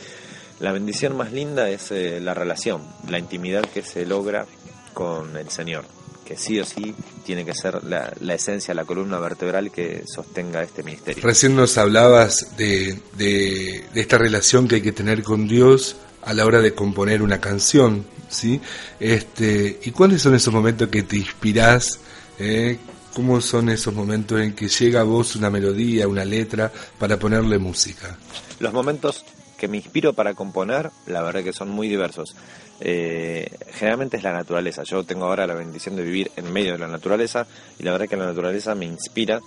la 0.61 0.73
bendición 0.73 1.16
más 1.16 1.33
linda 1.33 1.68
es 1.71 1.90
eh, 1.90 2.21
la 2.21 2.35
relación, 2.35 2.83
la 3.09 3.18
intimidad 3.18 3.62
que 3.62 3.83
se 3.83 4.07
logra 4.07 4.47
con 4.94 5.37
el 5.37 5.49
Señor, 5.51 5.85
que 6.25 6.37
sí 6.37 6.59
o 6.61 6.64
sí 6.64 6.94
tiene 7.25 7.44
que 7.44 7.55
ser 7.55 7.85
la, 7.85 8.12
la 8.21 8.35
esencia, 8.35 8.75
la 8.75 8.85
columna 8.85 9.18
vertebral 9.18 9.71
que 9.71 10.03
sostenga 10.07 10.62
este 10.62 10.83
ministerio. 10.83 11.23
Recién 11.23 11.55
nos 11.55 11.79
hablabas 11.79 12.57
de, 12.57 12.99
de, 13.16 13.85
de 13.92 14.01
esta 14.01 14.18
relación 14.18 14.66
que 14.66 14.77
hay 14.77 14.83
que 14.83 14.92
tener 14.92 15.23
con 15.23 15.47
Dios 15.47 15.97
a 16.23 16.35
la 16.35 16.44
hora 16.44 16.61
de 16.61 16.75
componer 16.75 17.23
una 17.23 17.40
canción, 17.40 18.05
¿sí? 18.29 18.61
Este, 18.99 19.79
¿Y 19.85 19.90
cuáles 19.92 20.21
son 20.23 20.35
esos 20.35 20.53
momentos 20.53 20.88
que 20.88 21.03
te 21.05 21.16
inspirás? 21.16 22.01
eh? 22.38 22.79
¿Cómo 23.14 23.40
son 23.40 23.68
esos 23.68 23.94
momentos 23.94 24.40
en 24.40 24.55
que 24.55 24.68
llega 24.68 25.01
a 25.01 25.05
vos 25.05 25.35
una 25.35 25.51
melodía, 25.51 26.07
una 26.07 26.25
letra, 26.25 26.71
para 26.99 27.18
ponerle 27.18 27.59
música? 27.59 28.16
Los 28.61 28.73
momentos 28.73 29.25
que 29.59 29.68
me 29.68 29.77
inspiro 29.77 30.14
para 30.14 30.35
componer, 30.35 30.90
la 31.07 31.23
verdad 31.23 31.42
que 31.42 31.53
son 31.53 31.68
muy 31.68 31.88
diversos. 31.88 32.35
Eh, 32.81 33.51
generalmente 33.73 34.16
es 34.16 34.23
la 34.23 34.33
naturaleza. 34.33 34.85
Yo 34.85 35.05
tengo 35.05 35.27
ahora 35.27 35.47
la 35.47 35.55
bendición 35.55 35.97
de 35.97 36.05
vivir 36.05 36.31
en 36.37 36.53
medio 36.53 36.73
de 36.73 36.79
la 36.79 36.88
naturaleza 36.88 37.47
y 37.79 37.83
la 37.83 37.92
verdad 37.92 38.09
que 38.09 38.16
la 38.16 38.27
naturaleza 38.27 38.75
me 38.75 38.87
inspira, 38.87 39.40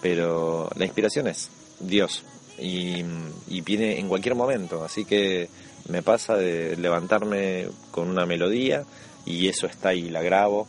pero 0.00 0.70
la 0.76 0.84
inspiración 0.84 1.26
es 1.26 1.50
Dios 1.80 2.24
y, 2.58 3.04
y 3.48 3.60
viene 3.62 3.98
en 3.98 4.08
cualquier 4.08 4.36
momento. 4.36 4.84
Así 4.84 5.04
que 5.04 5.48
me 5.88 6.02
pasa 6.02 6.36
de 6.36 6.76
levantarme 6.76 7.66
con 7.90 8.08
una 8.08 8.24
melodía 8.24 8.84
y 9.24 9.48
eso 9.48 9.66
está 9.66 9.90
ahí, 9.90 10.08
la 10.08 10.22
grabo 10.22 10.68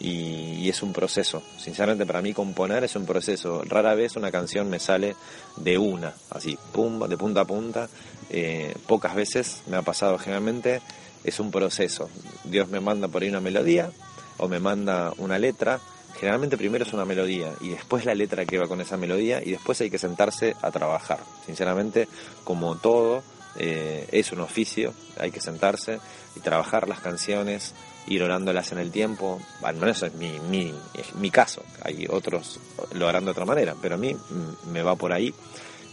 y, 0.00 0.68
es 0.68 0.82
un 0.82 0.92
proceso. 0.92 1.42
Sinceramente 1.58 2.06
para 2.06 2.22
mí 2.22 2.32
componer 2.32 2.84
es 2.84 2.96
un 2.96 3.04
proceso. 3.06 3.62
Rara 3.64 3.94
vez 3.94 4.16
una 4.16 4.32
canción 4.32 4.68
me 4.70 4.78
sale 4.78 5.14
de 5.56 5.78
una, 5.78 6.14
así, 6.30 6.58
pum, 6.72 7.06
de 7.06 7.16
punta 7.16 7.42
a 7.42 7.44
punta. 7.44 7.88
Eh, 8.30 8.74
pocas 8.86 9.14
veces 9.14 9.62
me 9.66 9.76
ha 9.76 9.82
pasado 9.82 10.18
generalmente, 10.18 10.80
es 11.22 11.38
un 11.38 11.50
proceso. 11.50 12.08
Dios 12.44 12.68
me 12.68 12.80
manda 12.80 13.08
por 13.08 13.22
ahí 13.22 13.28
una 13.28 13.40
melodía 13.40 13.90
o 14.38 14.48
me 14.48 14.58
manda 14.58 15.12
una 15.18 15.38
letra. 15.38 15.80
Generalmente 16.18 16.56
primero 16.56 16.84
es 16.84 16.92
una 16.92 17.04
melodía 17.04 17.52
y 17.60 17.70
después 17.70 18.04
la 18.04 18.14
letra 18.14 18.44
que 18.46 18.58
va 18.58 18.66
con 18.66 18.80
esa 18.80 18.96
melodía 18.96 19.42
y 19.44 19.50
después 19.50 19.80
hay 19.80 19.90
que 19.90 19.98
sentarse 19.98 20.56
a 20.62 20.70
trabajar. 20.70 21.20
Sinceramente, 21.44 22.08
como 22.44 22.76
todo, 22.76 23.22
eh, 23.56 24.08
es 24.10 24.32
un 24.32 24.40
oficio, 24.40 24.94
hay 25.18 25.30
que 25.30 25.40
sentarse 25.40 26.00
y 26.36 26.40
trabajar 26.40 26.88
las 26.88 27.00
canciones, 27.00 27.74
ir 28.06 28.22
orándolas 28.22 28.72
en 28.72 28.78
el 28.78 28.90
tiempo. 28.90 29.40
Al 29.62 29.76
menos 29.76 30.02
es 30.02 30.14
mi, 30.14 30.38
mi, 30.50 30.72
es 30.94 31.14
mi 31.14 31.30
caso. 31.30 31.62
Hay 31.82 32.06
otros 32.08 32.60
lo 32.94 33.08
harán 33.08 33.24
de 33.24 33.30
otra 33.32 33.44
manera, 33.44 33.74
pero 33.80 33.94
a 33.94 33.98
mí 33.98 34.14
mm, 34.14 34.70
me 34.72 34.82
va 34.82 34.96
por 34.96 35.12
ahí. 35.12 35.34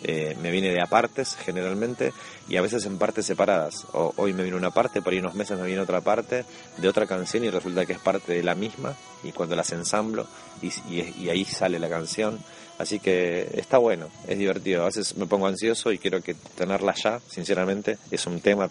Eh, 0.03 0.35
me 0.41 0.49
viene 0.49 0.69
de 0.71 0.81
apartes 0.81 1.37
generalmente 1.45 2.11
y 2.49 2.55
a 2.57 2.61
veces 2.63 2.85
en 2.87 2.97
partes 2.97 3.25
separadas. 3.27 3.85
O, 3.93 4.13
hoy 4.17 4.33
me 4.33 4.41
viene 4.41 4.57
una 4.57 4.71
parte, 4.71 4.99
por 5.01 5.13
ahí 5.13 5.19
unos 5.19 5.35
meses 5.35 5.59
me 5.59 5.67
viene 5.67 5.79
otra 5.81 6.01
parte 6.01 6.43
de 6.77 6.87
otra 6.89 7.05
canción 7.05 7.43
y 7.43 7.51
resulta 7.51 7.85
que 7.85 7.93
es 7.93 7.99
parte 7.99 8.33
de 8.33 8.41
la 8.41 8.55
misma 8.55 8.95
y 9.23 9.31
cuando 9.31 9.55
las 9.55 9.71
ensamblo 9.73 10.25
y, 10.61 10.69
y- 10.91 11.13
y 11.25 11.29
ahí 11.29 11.45
sale 11.45 11.77
la 11.77 11.87
canción. 11.87 12.39
Así 12.79 12.99
que 12.99 13.47
está 13.53 13.77
bueno, 13.77 14.07
es 14.27 14.39
divertido. 14.39 14.81
A 14.81 14.85
veces 14.85 15.15
me 15.17 15.27
pongo 15.27 15.45
ansioso 15.45 15.91
y 15.91 15.99
quiero 15.99 16.19
que 16.23 16.33
tenerla 16.33 16.95
ya, 16.95 17.19
sinceramente. 17.29 17.99
Es 18.09 18.25
un 18.25 18.39
tema 18.41 18.67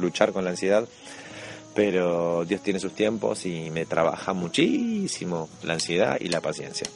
luchar 0.00 0.32
con 0.32 0.42
la 0.42 0.50
ansiedad, 0.50 0.84
pero 1.74 2.44
Dios 2.44 2.60
tiene 2.62 2.78
sus 2.78 2.92
tiempos 2.92 3.46
y 3.46 3.70
me 3.70 3.86
trabaja 3.86 4.32
muchísimo 4.32 5.48
la 5.62 5.74
ansiedad 5.74 6.16
y 6.20 6.28
la 6.28 6.40
paciencia. 6.40 6.88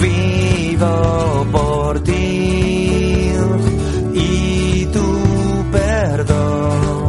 Vivo 0.00 1.46
por 1.52 2.02
ti 2.02 3.32
y 4.14 4.86
tu 4.86 5.64
perdón. 5.70 7.08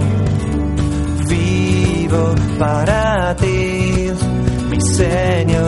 Vivo 1.27 2.35
para 2.59 3.35
ti, 3.37 4.11
mi 4.69 4.81
Señor 4.81 5.60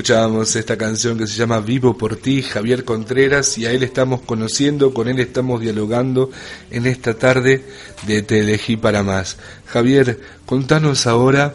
escuchábamos 0.00 0.56
esta 0.56 0.78
canción 0.78 1.18
que 1.18 1.26
se 1.26 1.36
llama 1.36 1.60
Vivo 1.60 1.98
por 1.98 2.16
ti, 2.16 2.40
Javier 2.40 2.86
Contreras, 2.86 3.58
y 3.58 3.66
a 3.66 3.70
él 3.70 3.82
estamos 3.82 4.22
conociendo, 4.22 4.94
con 4.94 5.08
él 5.08 5.20
estamos 5.20 5.60
dialogando 5.60 6.30
en 6.70 6.86
esta 6.86 7.12
tarde 7.12 7.62
de 8.06 8.22
Te 8.22 8.40
elegí 8.40 8.78
para 8.78 9.02
más. 9.02 9.36
Javier, 9.66 10.18
contanos 10.46 11.06
ahora 11.06 11.54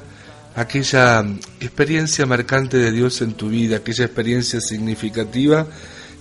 aquella 0.54 1.26
experiencia 1.60 2.28
marcante 2.28 2.78
de 2.78 2.92
Dios 2.92 3.20
en 3.24 3.34
tu 3.34 3.50
vida, 3.50 3.78
aquella 3.78 4.06
experiencia 4.06 4.62
significativa 4.62 5.66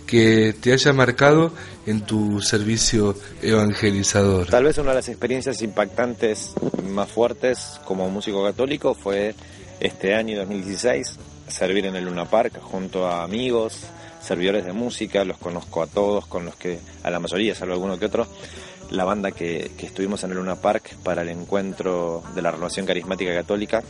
que 0.07 0.55
te 0.59 0.73
haya 0.73 0.95
marcado 0.95 1.53
en 1.85 2.07
tu 2.07 2.41
servicio 2.41 3.19
evangelizador. 3.43 4.47
Tal 4.47 4.65
vez 4.65 4.79
una 4.79 4.93
de 4.93 4.97
las 4.97 5.09
experiencias 5.11 5.61
impactantes 5.61 6.55
más 6.89 7.11
fuertes 7.11 7.79
como 7.85 8.09
músico 8.09 8.43
católico 8.43 8.95
fue 8.95 9.35
este 9.79 10.15
año 10.15 10.39
2016 10.39 11.19
servir 11.49 11.87
en 11.87 11.97
el 11.97 12.05
Luna 12.05 12.25
Park 12.25 12.61
junto 12.61 13.07
a 13.07 13.23
amigos, 13.23 13.81
servidores 14.21 14.65
de 14.65 14.73
música, 14.73 15.25
los 15.25 15.39
conozco 15.39 15.83
a 15.83 15.87
todos, 15.87 16.27
con 16.27 16.45
los 16.45 16.57
que 16.57 16.79
a 17.03 17.11
la 17.11 17.21
mayoría, 17.21 17.55
salvo 17.55 17.75
alguno 17.75 17.99
que 17.99 18.07
otro, 18.07 18.27
la 18.91 19.05
banda 19.05 19.33
que, 19.33 19.71
que 19.77 19.87
estuvimos 19.87 20.25
en 20.25 20.31
el 20.31 20.37
Luna 20.39 20.57
Park 20.57 20.97
para 21.03 21.23
el 21.23 21.29
encuentro 21.29 22.23
de 22.35 22.43
la 22.43 22.51
renovación 22.51 22.87
carismática 22.87 23.35
católica, 23.35 23.83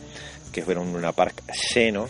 que 0.51 0.61
fue 0.61 0.75
un 0.75 0.93
Luna 0.93 1.11
Park 1.11 1.43
lleno, 1.73 2.07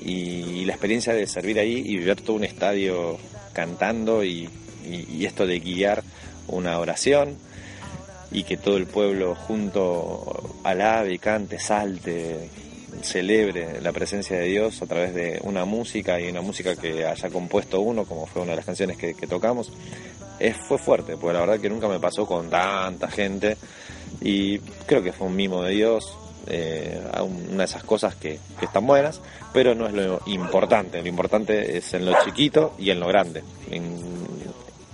y, 0.00 0.64
la 0.64 0.72
experiencia 0.72 1.12
de 1.12 1.26
servir 1.26 1.58
ahí 1.58 1.82
y 1.86 1.96
ver 1.98 2.20
todo 2.20 2.36
un 2.36 2.44
estadio 2.44 3.18
cantando 3.52 4.24
y- 4.24 4.48
y 4.84 5.24
esto 5.26 5.46
de 5.46 5.60
guiar 5.60 6.02
una 6.48 6.78
oración 6.80 7.36
y 8.32 8.42
que 8.44 8.56
todo 8.56 8.78
el 8.78 8.86
pueblo 8.86 9.34
junto 9.36 10.56
alabe, 10.64 11.18
cante, 11.18 11.60
salte, 11.60 12.48
celebre 13.00 13.80
la 13.80 13.92
presencia 13.92 14.38
de 14.38 14.46
Dios 14.46 14.82
a 14.82 14.86
través 14.86 15.14
de 15.14 15.40
una 15.42 15.64
música 15.64 16.20
y 16.20 16.28
una 16.28 16.42
música 16.42 16.76
que 16.76 17.06
haya 17.06 17.30
compuesto 17.30 17.80
uno, 17.80 18.04
como 18.04 18.26
fue 18.26 18.42
una 18.42 18.52
de 18.52 18.56
las 18.56 18.66
canciones 18.66 18.96
que, 18.96 19.14
tocamos, 19.26 19.72
es, 20.38 20.56
fue 20.56 20.78
fuerte, 20.78 21.16
porque 21.16 21.34
la 21.34 21.40
verdad 21.40 21.60
que 21.60 21.70
nunca 21.70 21.88
me 21.88 21.98
pasó 21.98 22.26
con 22.26 22.50
tanta 22.50 23.08
gente 23.08 23.56
y 24.20 24.58
creo 24.86 25.02
que 25.02 25.12
fue 25.12 25.26
un 25.26 25.36
mimo 25.36 25.62
de 25.62 25.72
Dios, 25.72 26.16
eh, 26.46 27.00
una 27.48 27.58
de 27.58 27.64
esas 27.64 27.84
cosas 27.84 28.14
que, 28.14 28.38
están 28.60 28.86
buenas, 28.86 29.20
pero 29.52 29.74
no 29.74 29.86
es 29.86 29.92
lo 29.92 30.20
importante, 30.26 31.02
lo 31.02 31.08
importante 31.08 31.76
es 31.76 31.94
en 31.94 32.04
lo 32.04 32.14
chiquito 32.24 32.74
y 32.78 32.90
en 32.90 33.00
lo 33.00 33.08
grande, 33.08 33.42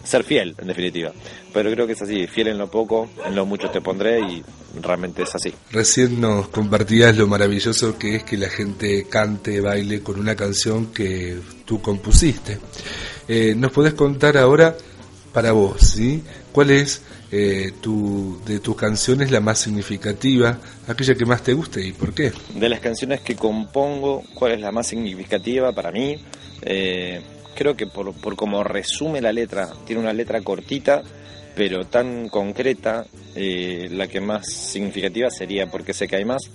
ser 0.09 0.25
fiel, 0.25 0.55
en 0.59 0.67
definitiva. 0.67 1.13
Pero 1.53 1.71
creo 1.71 1.87
que 1.87 1.93
es 1.93 2.03
así, 2.03 2.27
fiel 2.27 2.49
en 2.49 2.59
lo 2.59 2.71
poco, 2.71 3.11
en 3.27 3.35
lo 3.35 3.45
mucho 3.47 3.71
te 3.71 3.81
pondré 3.81 4.21
y 4.21 4.43
realmente 4.81 5.23
es 5.23 5.35
así. 5.35 5.53
Recién 5.71 6.21
nos 6.21 6.49
compartías 6.49 7.17
lo 7.17 7.27
maravilloso 7.27 7.99
que 7.99 8.17
es 8.17 8.25
que 8.25 8.37
la 8.37 8.49
gente 8.49 9.07
cante, 9.09 9.61
baile 9.61 10.01
con 10.01 10.19
una 10.19 10.35
canción 10.35 10.87
que 10.93 11.39
tú 11.65 11.81
compusiste. 11.81 12.59
Eh, 13.29 13.55
¿Nos 13.57 13.73
podés 13.73 13.95
contar 13.95 14.39
ahora, 14.39 14.77
para 15.33 15.53
vos, 15.53 15.81
¿sí? 15.81 16.23
cuál 16.53 16.71
es 16.71 17.03
eh, 17.31 17.73
tu, 17.81 18.41
de 18.47 18.61
tus 18.61 18.75
canciones 18.75 19.31
la 19.31 19.41
más 19.41 19.59
significativa, 19.59 20.59
aquella 20.87 21.15
que 21.15 21.27
más 21.27 21.43
te 21.43 21.53
guste 21.53 21.87
y 21.87 21.93
por 21.93 22.15
qué? 22.15 22.33
De 22.55 22.69
las 22.69 22.81
canciones 22.81 23.21
que 23.21 23.37
compongo, 23.37 24.25
¿cuál 24.35 24.53
es 24.53 24.61
la 24.61 24.73
más 24.73 24.87
significativa 24.87 25.73
para 25.73 25.93
mí? 25.93 26.17
Eh, 26.63 27.21
creo 27.59 27.77
que 27.77 27.89
por, 27.89 28.15
por 28.15 28.37
como 28.37 28.63
resume 28.63 29.21
la 29.21 29.33
letra, 29.33 29.69
tiene 29.85 30.01
una 30.01 30.13
letra 30.13 30.41
cortita, 30.43 31.03
pero 31.57 31.87
tan 31.87 32.29
concreta, 32.29 33.05
eh, 33.35 33.89
la 33.91 34.07
que 34.07 34.21
más 34.21 34.47
significativa 34.47 35.29
sería 35.29 35.67
Porque 35.67 35.93
sé 35.93 36.07
que 36.07 36.15
hay 36.15 36.25
más, 36.25 36.53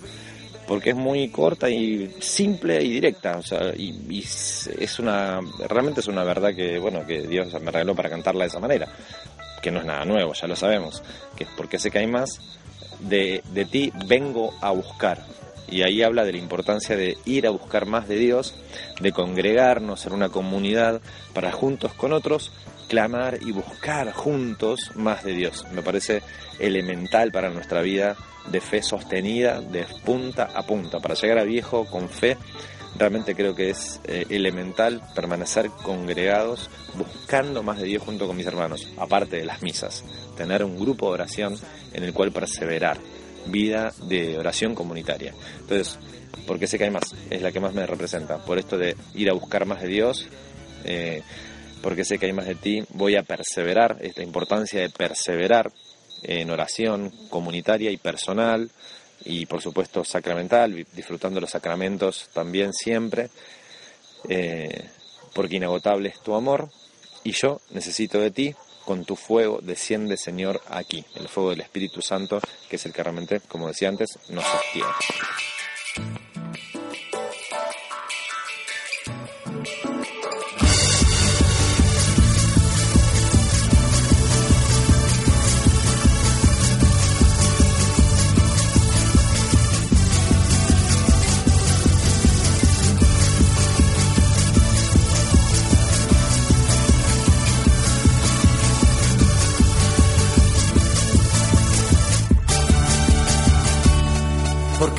porque 0.66 0.90
es 0.90 0.96
muy 0.96 1.28
corta 1.28 1.68
y 1.68 2.10
simple 2.20 2.82
y 2.82 2.88
directa, 2.88 3.36
o 3.36 3.42
sea, 3.42 3.74
y, 3.76 3.90
y 4.08 4.20
es 4.20 4.98
una, 4.98 5.40
realmente 5.68 6.00
es 6.00 6.08
una 6.08 6.24
verdad 6.24 6.54
que, 6.54 6.78
bueno, 6.78 7.06
que 7.06 7.26
Dios 7.26 7.52
me 7.60 7.70
regaló 7.70 7.94
para 7.94 8.08
cantarla 8.08 8.44
de 8.44 8.48
esa 8.48 8.60
manera, 8.60 8.88
que 9.60 9.70
no 9.70 9.80
es 9.80 9.84
nada 9.84 10.06
nuevo, 10.06 10.32
ya 10.32 10.46
lo 10.46 10.56
sabemos, 10.56 11.02
que 11.36 11.44
es 11.44 11.50
Porque 11.54 11.78
sé 11.78 11.90
que 11.90 11.98
hay 11.98 12.06
más, 12.06 12.40
de, 13.00 13.42
de 13.52 13.66
ti 13.66 13.92
vengo 14.06 14.54
a 14.62 14.70
buscar, 14.70 15.22
y 15.68 15.82
ahí 15.82 16.02
habla 16.02 16.24
de 16.24 16.32
la 16.32 16.38
importancia 16.38 16.96
de 16.96 17.16
ir 17.24 17.46
a 17.46 17.50
buscar 17.50 17.86
más 17.86 18.08
de 18.08 18.16
Dios, 18.16 18.54
de 19.00 19.12
congregarnos, 19.12 20.00
ser 20.00 20.12
una 20.12 20.28
comunidad 20.28 21.00
para 21.32 21.52
juntos 21.52 21.92
con 21.94 22.12
otros 22.12 22.52
clamar 22.88 23.38
y 23.40 23.52
buscar 23.52 24.12
juntos 24.12 24.92
más 24.94 25.24
de 25.24 25.32
Dios. 25.32 25.64
Me 25.72 25.82
parece 25.82 26.22
elemental 26.58 27.32
para 27.32 27.50
nuestra 27.50 27.80
vida 27.80 28.16
de 28.50 28.60
fe 28.60 28.82
sostenida, 28.82 29.60
de 29.60 29.86
punta 30.04 30.50
a 30.54 30.62
punta. 30.62 31.00
Para 31.00 31.14
llegar 31.14 31.38
a 31.38 31.44
viejo 31.44 31.86
con 31.86 32.08
fe, 32.08 32.36
realmente 32.96 33.34
creo 33.34 33.54
que 33.54 33.70
es 33.70 34.00
eh, 34.04 34.26
elemental 34.28 35.02
permanecer 35.14 35.70
congregados, 35.82 36.70
buscando 36.94 37.62
más 37.62 37.78
de 37.78 37.86
Dios 37.86 38.02
junto 38.02 38.26
con 38.26 38.36
mis 38.36 38.46
hermanos, 38.46 38.92
aparte 38.98 39.36
de 39.36 39.46
las 39.46 39.62
misas. 39.62 40.04
Tener 40.36 40.62
un 40.62 40.78
grupo 40.78 41.06
de 41.08 41.14
oración 41.14 41.56
en 41.92 42.04
el 42.04 42.12
cual 42.12 42.32
perseverar 42.32 42.98
vida 43.46 43.92
de 44.08 44.38
oración 44.38 44.74
comunitaria. 44.74 45.34
Entonces, 45.60 45.98
porque 46.46 46.66
sé 46.66 46.78
que 46.78 46.84
hay 46.84 46.90
más, 46.90 47.14
es 47.30 47.42
la 47.42 47.52
que 47.52 47.60
más 47.60 47.74
me 47.74 47.86
representa. 47.86 48.38
Por 48.38 48.58
esto 48.58 48.76
de 48.78 48.96
ir 49.14 49.30
a 49.30 49.34
buscar 49.34 49.66
más 49.66 49.82
de 49.82 49.88
Dios, 49.88 50.28
eh, 50.84 51.22
porque 51.82 52.04
sé 52.04 52.18
que 52.18 52.26
hay 52.26 52.32
más 52.32 52.46
de 52.46 52.54
ti, 52.54 52.84
voy 52.90 53.16
a 53.16 53.22
perseverar, 53.22 53.98
esta 54.00 54.22
importancia 54.22 54.80
de 54.80 54.90
perseverar 54.90 55.70
en 56.22 56.50
oración 56.50 57.12
comunitaria 57.28 57.90
y 57.90 57.96
personal, 57.96 58.70
y 59.24 59.46
por 59.46 59.62
supuesto 59.62 60.04
sacramental, 60.04 60.86
disfrutando 60.94 61.40
los 61.40 61.50
sacramentos 61.50 62.28
también 62.32 62.72
siempre, 62.72 63.30
eh, 64.28 64.88
porque 65.34 65.56
inagotable 65.56 66.08
es 66.08 66.20
tu 66.20 66.34
amor, 66.34 66.70
y 67.22 67.32
yo 67.32 67.60
necesito 67.70 68.18
de 68.18 68.30
ti, 68.30 68.54
con 68.84 69.04
tu 69.04 69.16
fuego 69.16 69.60
desciende 69.62 70.16
Señor 70.16 70.60
aquí, 70.68 71.04
el 71.14 71.28
fuego 71.28 71.50
del 71.50 71.60
Espíritu 71.60 72.02
Santo, 72.02 72.40
que 72.68 72.76
es 72.76 72.86
el 72.86 72.92
que 72.92 73.02
realmente, 73.02 73.40
como 73.40 73.68
decía 73.68 73.88
antes, 73.88 74.18
nos 74.28 74.44
sostiene. 74.44 76.23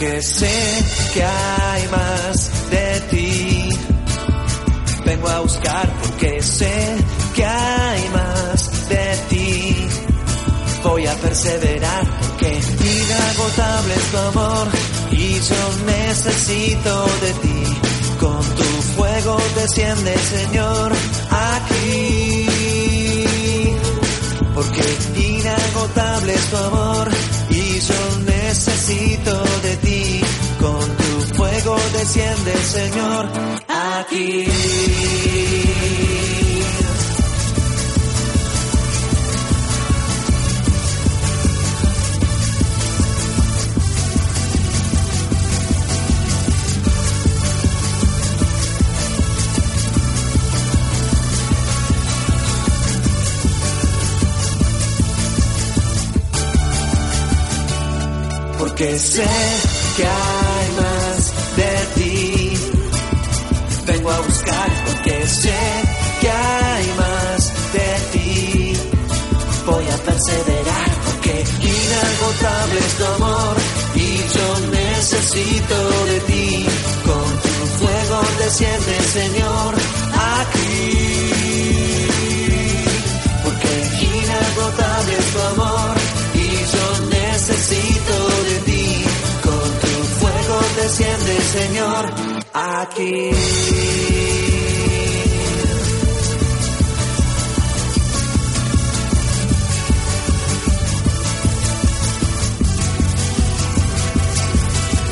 Porque 0.06 0.22
sé 0.22 0.84
que 1.14 1.24
hay 1.24 1.88
más 1.88 2.70
de 2.70 3.02
ti. 3.10 3.70
Vengo 5.04 5.28
a 5.30 5.40
buscar 5.40 5.92
porque 6.02 6.44
sé 6.44 6.98
que 7.34 7.44
hay 7.44 8.10
más 8.10 8.90
de 8.90 9.18
ti. 9.30 9.76
Voy 10.84 11.08
a 11.08 11.14
perseverar 11.16 12.06
porque 12.20 12.54
inagotable 12.54 13.96
es 13.96 14.12
tu 14.12 14.18
amor 14.18 14.68
y 15.12 15.40
yo 15.40 15.74
necesito 15.88 17.06
de 17.22 17.34
ti. 17.42 17.64
Con 18.20 18.44
tu 18.60 18.70
fuego 18.96 19.38
desciende, 19.56 20.16
Señor, 20.18 20.94
aquí. 21.32 22.48
Porque 24.54 24.84
inagotable 25.16 26.34
es 26.34 26.46
tu 26.52 26.58
amor 26.58 27.10
y 27.50 27.65
yo 27.80 28.20
necesito 28.26 29.44
de 29.64 29.76
ti. 29.78 30.22
Con 30.60 30.80
tu 30.80 31.36
fuego 31.36 31.78
desciende, 31.94 32.54
Señor, 32.64 33.28
aquí. 33.68 34.46
Porque 58.76 59.00
sé 59.00 59.30
que 59.96 60.04
hay 60.04 60.68
más 60.82 61.34
de 61.56 61.74
ti. 61.96 62.54
Vengo 63.86 64.12
a 64.12 64.20
buscar 64.20 64.70
porque 64.86 65.28
sé 65.28 65.60
que 66.20 66.30
hay 66.30 66.86
más 66.98 67.54
de 67.72 67.90
ti. 68.12 68.74
Voy 69.66 69.86
a 69.88 69.98
perseverar 70.10 70.90
porque 71.06 71.46
inagotable 71.62 72.80
es 72.80 72.94
tu 72.98 73.06
amor 73.06 73.56
y 73.96 74.18
yo 74.36 74.48
necesito 74.72 76.06
de 76.12 76.20
ti. 76.32 76.66
Con 77.06 77.28
tu 77.44 77.66
fuego 77.80 78.22
desciende, 78.40 79.00
Señor, 79.14 79.76
Señor, 91.52 92.06
aquí. 92.54 93.32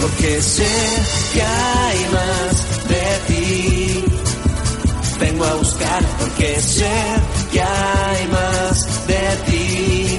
Porque 0.02 0.42
sé 0.42 0.64
que 1.34 1.42
hay 1.42 2.00
más 2.12 2.88
de 2.88 3.06
ti. 3.28 4.06
Vengo 5.20 5.46
a 5.46 5.54
buscar 5.56 6.04
porque 6.20 6.60
sé 6.62 6.92
que 7.52 7.62
hay 7.62 8.28
más 8.28 9.08
de 9.08 9.52
ti. 9.52 10.13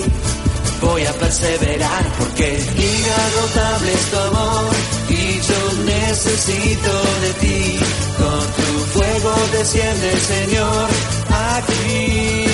Voy 0.80 1.04
a 1.06 1.12
perseverar 1.12 2.04
porque 2.18 2.58
inagotable 2.76 3.92
es 3.92 4.10
tu 4.10 4.18
amor 4.18 4.74
y 5.08 5.40
yo 5.40 5.72
necesito 5.84 6.92
de 7.22 7.32
ti. 7.40 7.78
Con 8.18 8.40
tu 8.58 8.84
fuego 8.94 9.34
desciende, 9.52 10.16
Señor, 10.20 10.88
aquí. 11.52 12.44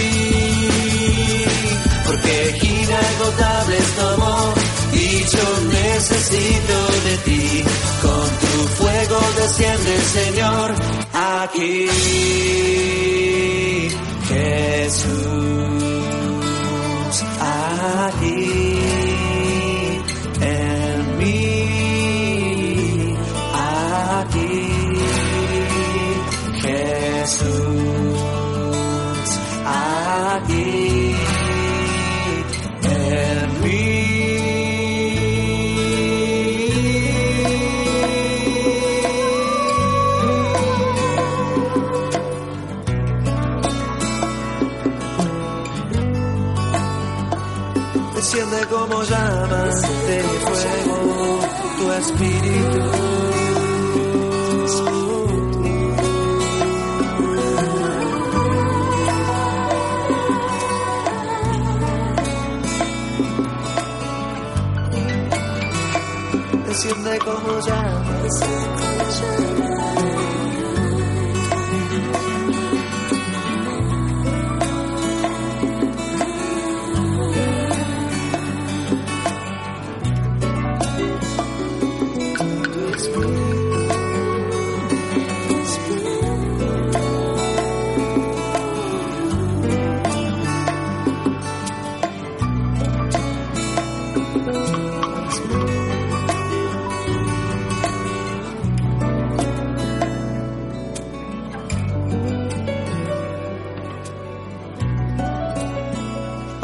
Porque 2.06 2.59
inagotable 2.62 3.78
es 3.78 3.90
tu 3.96 4.06
amor 4.06 4.54
y 4.92 5.24
yo 5.24 5.61
necesito 5.72 6.76
de 7.04 7.16
ti. 7.24 7.64
Con 8.02 8.28
tu 8.42 8.68
fuego 8.83 9.20
desciende, 9.37 10.00
Señor, 10.12 10.74
aquí. 11.12 11.88
Jesús 14.28 15.99
aquí 17.98 18.61
en 18.66 18.69
tu 51.80 51.90
espíritu. 51.92 52.80
Desciende 66.66 67.18
como 67.18 67.60
llamas. 67.66 69.49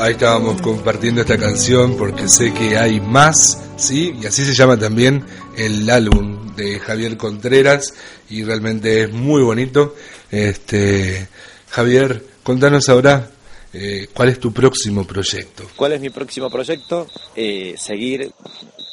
Ahí 0.07 0.13
estábamos 0.13 0.63
compartiendo 0.63 1.23
esta 1.23 1.37
canción 1.37 1.97
porque 1.97 2.29
sé 2.29 2.55
que 2.55 2.79
hay 2.79 3.01
más, 3.01 3.59
¿sí? 3.77 4.15
Y 4.23 4.27
así 4.27 4.45
se 4.45 4.55
llama 4.55 4.79
también 4.79 5.27
el 5.57 5.91
álbum 5.91 6.55
de 6.55 6.79
Javier 6.79 7.17
Contreras 7.17 7.93
y 8.31 8.45
realmente 8.45 9.03
es 9.03 9.13
muy 9.13 9.43
bonito. 9.43 9.97
Este, 10.31 11.27
Javier, 11.71 12.25
contanos 12.45 12.89
ahora 12.89 13.33
eh, 13.73 14.07
cuál 14.15 14.29
es 14.29 14.39
tu 14.39 14.53
próximo 14.53 15.05
proyecto. 15.05 15.69
¿Cuál 15.75 15.95
es 15.95 16.01
mi 16.01 16.11
próximo 16.11 16.51
proyecto? 16.51 17.09
Eh, 17.35 17.75
seguir 17.77 18.31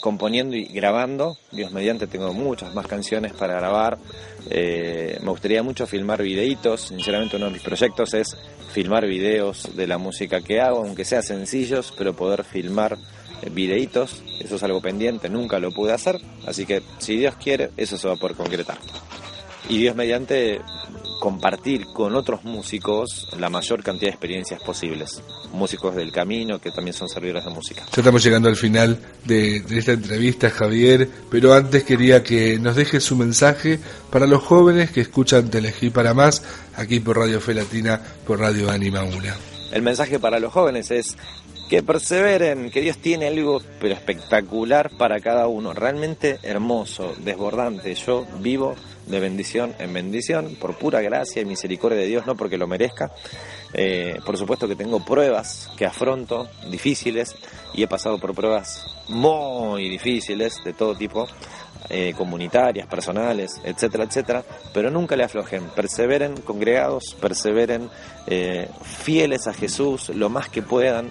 componiendo 0.04 0.58
y 0.58 0.66
grabando. 0.66 1.38
Dios 1.50 1.72
mediante, 1.72 2.08
tengo 2.08 2.34
muchas 2.34 2.76
más 2.76 2.86
canciones 2.88 3.32
para 3.32 3.54
grabar. 3.54 3.98
Eh, 4.50 5.18
me 5.22 5.30
gustaría 5.30 5.64
mucho 5.64 5.88
filmar 5.88 6.22
videitos. 6.22 6.90
Sinceramente, 6.90 7.38
uno 7.38 7.46
de 7.46 7.54
mis 7.54 7.62
proyectos 7.62 8.14
es 8.14 8.36
filmar 8.74 9.08
videos 9.08 9.74
de 9.78 9.88
la 9.88 9.98
música 9.98 10.42
que 10.42 10.60
hago, 10.60 10.80
aunque 10.80 11.06
sea 11.06 11.22
sencillos, 11.22 11.94
pero 11.98 12.14
poder 12.14 12.44
filmar 12.44 12.98
videitos. 13.50 14.22
Eso 14.42 14.58
es 14.58 14.64
algo 14.64 14.82
pendiente, 14.82 15.30
nunca 15.30 15.58
lo 15.60 15.72
pude 15.72 15.94
hacer. 15.94 16.20
Así 16.46 16.66
que, 16.66 16.82
si 16.98 17.16
Dios 17.16 17.36
quiere, 17.36 17.70
eso 17.78 17.98
se 17.98 18.06
va 18.06 18.16
a 18.16 18.18
poder 18.18 18.36
concretar. 18.36 18.80
Y 19.70 19.78
Dios 19.78 19.96
mediante, 19.96 20.62
compartir 21.24 21.86
con 21.94 22.16
otros 22.16 22.44
músicos 22.44 23.30
la 23.40 23.50
mayor 23.50 23.82
cantidad 23.82 24.10
de 24.10 24.16
experiencias 24.16 24.62
posibles. 24.62 25.22
Músicos 25.54 25.96
del 25.96 26.12
camino 26.12 26.60
que 26.60 26.70
también 26.70 26.94
son 26.94 27.08
servidores 27.08 27.46
de 27.46 27.52
música. 27.52 27.84
Ya 27.86 28.02
estamos 28.02 28.22
llegando 28.22 28.50
al 28.50 28.58
final 28.58 29.00
de, 29.24 29.62
de 29.62 29.80
esta 29.80 29.94
entrevista, 29.94 30.50
Javier, 30.50 31.08
pero 31.32 31.54
antes 31.54 31.86
quería 31.86 32.24
que 32.24 32.60
nos 32.60 32.76
dejes 32.76 33.06
su 33.06 33.16
mensaje 33.16 33.80
para 34.12 34.28
los 34.28 34.44
jóvenes 34.44 34.92
que 34.92 35.00
escuchan 35.00 35.50
Telejí 35.50 35.92
para 35.92 36.14
Más, 36.14 36.44
aquí 36.76 37.00
por 37.00 37.18
Radio 37.18 37.40
Fe 37.40 37.54
Latina, 37.54 38.02
por 38.28 38.42
Radio 38.42 38.70
Anima 38.70 39.04
Una. 39.04 39.34
El 39.72 39.82
mensaje 39.82 40.20
para 40.20 40.40
los 40.40 40.52
jóvenes 40.52 40.92
es 40.92 41.16
que 41.70 41.82
perseveren, 41.82 42.70
que 42.70 42.82
Dios 42.82 42.98
tiene 42.98 43.28
algo 43.28 43.62
pero 43.80 43.94
espectacular 43.94 44.92
para 44.98 45.22
cada 45.22 45.48
uno, 45.48 45.74
realmente 45.74 46.38
hermoso, 46.44 47.16
desbordante. 47.24 47.96
Yo 47.96 48.28
vivo 48.42 48.76
de 49.08 49.20
bendición 49.20 49.76
en 49.80 49.94
bendición, 49.94 50.56
por 50.60 50.78
pura 50.78 51.02
gracia 51.02 51.42
y 51.42 51.46
misericordia 51.46 52.00
de 52.00 52.08
Dios, 52.08 52.26
no 52.26 52.36
porque 52.36 52.58
lo 52.58 52.68
merezca. 52.68 53.12
Eh, 53.74 54.20
por 54.26 54.38
supuesto 54.38 54.68
que 54.68 54.76
tengo 54.76 55.04
pruebas 55.04 55.70
que 55.76 55.86
afronto, 55.86 56.48
difíciles, 56.70 57.36
y 57.74 57.84
he 57.84 57.88
pasado 57.88 58.20
por 58.20 58.34
pruebas 58.34 58.86
muy 59.10 59.90
difíciles 59.90 60.64
de 60.64 60.74
todo 60.74 60.96
tipo, 60.96 61.28
eh, 61.90 62.14
comunitarias, 62.16 62.88
personales, 62.88 63.60
etcétera, 63.64 64.06
etcétera, 64.06 64.44
pero 64.74 64.90
nunca 64.90 65.16
le 65.16 65.24
aflojen, 65.24 65.64
perseveren 65.76 66.38
congregados, 66.38 67.16
perseveren 67.20 67.90
eh, 68.28 68.70
fieles 68.84 69.48
a 69.48 69.54
Jesús 69.54 70.10
lo 70.10 70.30
más 70.30 70.50
que 70.50 70.62
puedan, 70.62 71.10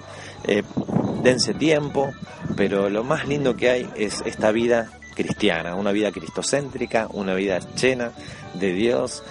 dense 1.22 1.54
tiempo, 1.54 2.10
pero 2.56 2.90
lo 2.90 3.04
más 3.04 3.28
lindo 3.28 3.54
que 3.54 3.70
hay 3.70 3.90
es 3.96 4.22
esta 4.26 4.50
vida 4.50 4.90
cristiana, 5.22 5.74
una 5.74 5.92
vida 5.92 6.10
cristocéntrica, 6.10 7.08
una 7.12 7.34
vida 7.34 7.58
llena 7.74 8.12
de 8.54 8.72
Dios 8.72 9.22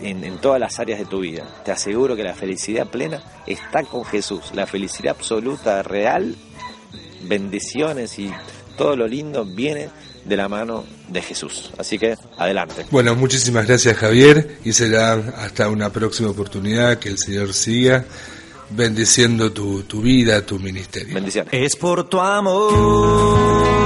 en, 0.00 0.24
en, 0.24 0.38
todas 0.38 0.60
las 0.60 0.78
áreas 0.78 0.98
de 0.98 1.06
tu 1.06 1.20
vida. 1.20 1.44
Te 1.64 1.72
aseguro 1.72 2.14
que 2.16 2.22
la 2.22 2.34
felicidad 2.34 2.86
plena 2.86 3.22
está 3.46 3.82
con 3.82 4.04
Jesús, 4.04 4.52
la 4.54 4.66
felicidad 4.66 5.16
absoluta, 5.16 5.82
real, 5.82 6.36
bendiciones 7.22 8.18
y 8.18 8.30
todo 8.76 8.96
lo 8.96 9.08
lindo 9.08 9.44
viene 9.44 9.88
de 10.24 10.36
la 10.36 10.48
mano 10.48 10.84
de 11.08 11.22
Jesús. 11.22 11.72
Así 11.78 11.98
que 11.98 12.16
adelante. 12.36 12.86
Bueno, 12.90 13.14
muchísimas 13.16 13.66
gracias 13.66 13.96
Javier 13.96 14.58
y 14.64 14.72
será 14.72 15.14
hasta 15.14 15.68
una 15.68 15.90
próxima 15.90 16.30
oportunidad 16.30 16.98
que 16.98 17.08
el 17.08 17.18
Señor 17.18 17.52
siga 17.54 18.04
bendiciendo 18.70 19.50
tu, 19.52 19.82
tu 19.84 20.02
vida, 20.02 20.44
tu 20.44 20.58
ministerio. 20.58 21.14
Bendiciones. 21.14 21.52
Es 21.52 21.76
por 21.76 22.08
tu 22.08 22.20
amor 22.20 23.77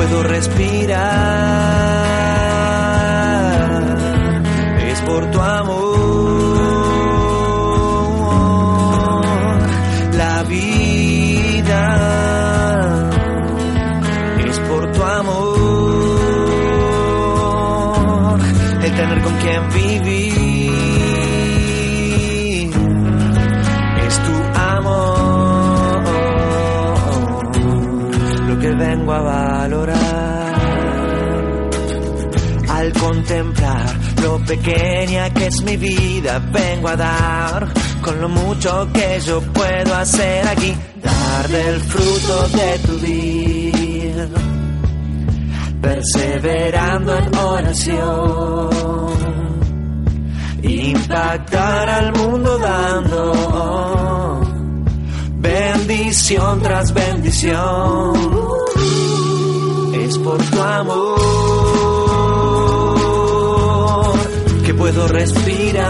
puedo 0.00 0.22
respirar. 0.22 1.59
Mi 35.62 35.76
vida, 35.76 36.38
vengo 36.52 36.88
a 36.88 36.96
dar 36.96 37.68
con 38.02 38.20
lo 38.20 38.28
mucho 38.28 38.88
que 38.92 39.20
yo 39.20 39.40
puedo 39.40 39.94
hacer 39.94 40.46
aquí. 40.48 40.74
Dar 41.02 41.48
del 41.48 41.80
fruto 41.80 42.48
de 42.48 42.78
tu 42.86 42.98
vida, 42.98 44.28
perseverando 45.80 47.16
en 47.16 47.36
oración 47.36 49.10
impactar 50.62 51.88
al 51.88 52.12
mundo 52.12 52.58
dando 52.58 54.40
bendición 55.38 56.60
tras 56.60 56.92
bendición. 56.92 58.12
Es 59.94 60.18
por 60.18 60.38
tu 60.38 60.60
amor 60.60 61.69
puedo 64.92 65.06
respirar. 65.08 65.86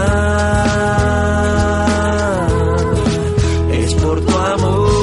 Es 3.71 3.93
por 3.95 4.21
tu 4.21 4.37
amor 4.37 5.01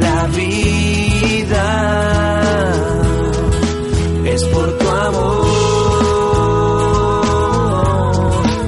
la 0.00 0.26
vida. 0.36 1.64
Es 4.26 4.44
por 4.44 4.78
tu 4.78 4.88
amor 4.88 5.46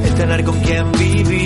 el 0.05 0.14
tener 0.14 0.45
con 0.45 0.61
quien 0.61 0.93
vivir. 0.93 1.38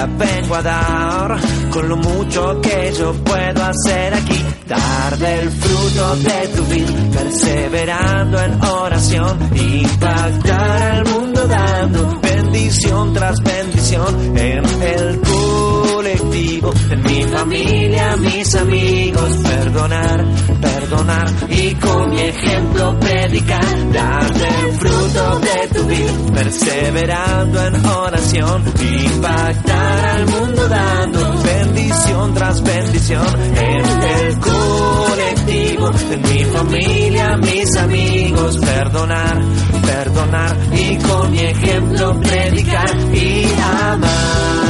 Vida, 0.00 0.06
vengo 0.06 0.54
a 0.54 0.62
dar 0.62 1.40
con 1.70 1.88
lo 1.88 1.96
mucho 1.96 2.60
que 2.60 2.92
yo 2.98 3.12
puedo 3.24 3.64
hacer 3.64 4.14
aquí. 4.14 4.44
Dar 4.66 5.18
del 5.18 5.50
fruto 5.50 6.16
de 6.16 6.48
tu 6.48 6.64
vida, 6.64 6.92
perseverando 7.12 8.40
en 8.40 8.62
oración, 8.62 9.38
impactar 9.54 10.82
al 10.82 11.04
mundo 11.06 11.46
dando 11.46 12.20
bendición 12.20 13.12
tras 13.12 13.36
bendición 13.42 14.38
en 14.38 14.82
el 14.82 15.20
colectivo, 15.20 16.72
en 16.90 17.02
mi 17.02 17.22
familia, 17.24 18.16
mis 18.16 18.54
amigos, 18.54 19.36
perdonar, 19.42 20.24
perdonar 20.60 21.26
y 21.48 21.74
con 21.74 22.10
mi 22.10 22.20
ejemplo 22.20 22.98
predicar, 23.00 23.92
dar 23.92 24.32
del 24.32 24.72
fruto 24.78 25.40
de 25.40 25.68
tu 25.74 25.84
vida, 25.86 26.12
perseverando 26.34 27.66
en 27.66 27.86
oración, 27.86 28.09
impactar 28.38 30.04
al 30.04 30.26
mundo 30.26 30.68
dando 30.68 31.42
bendición 31.42 32.34
tras 32.34 32.62
bendición 32.62 33.26
en 33.56 33.84
el 33.84 34.38
colectivo, 34.38 35.90
en 36.12 36.22
mi 36.22 36.44
familia, 36.44 37.36
mis 37.38 37.76
amigos, 37.76 38.58
perdonar, 38.58 39.40
perdonar 39.84 40.56
y 40.72 40.96
con 40.98 41.30
mi 41.32 41.40
ejemplo 41.40 42.20
predicar 42.20 42.96
y 43.12 43.44
amar. 43.44 43.90
Amar. 43.92 44.69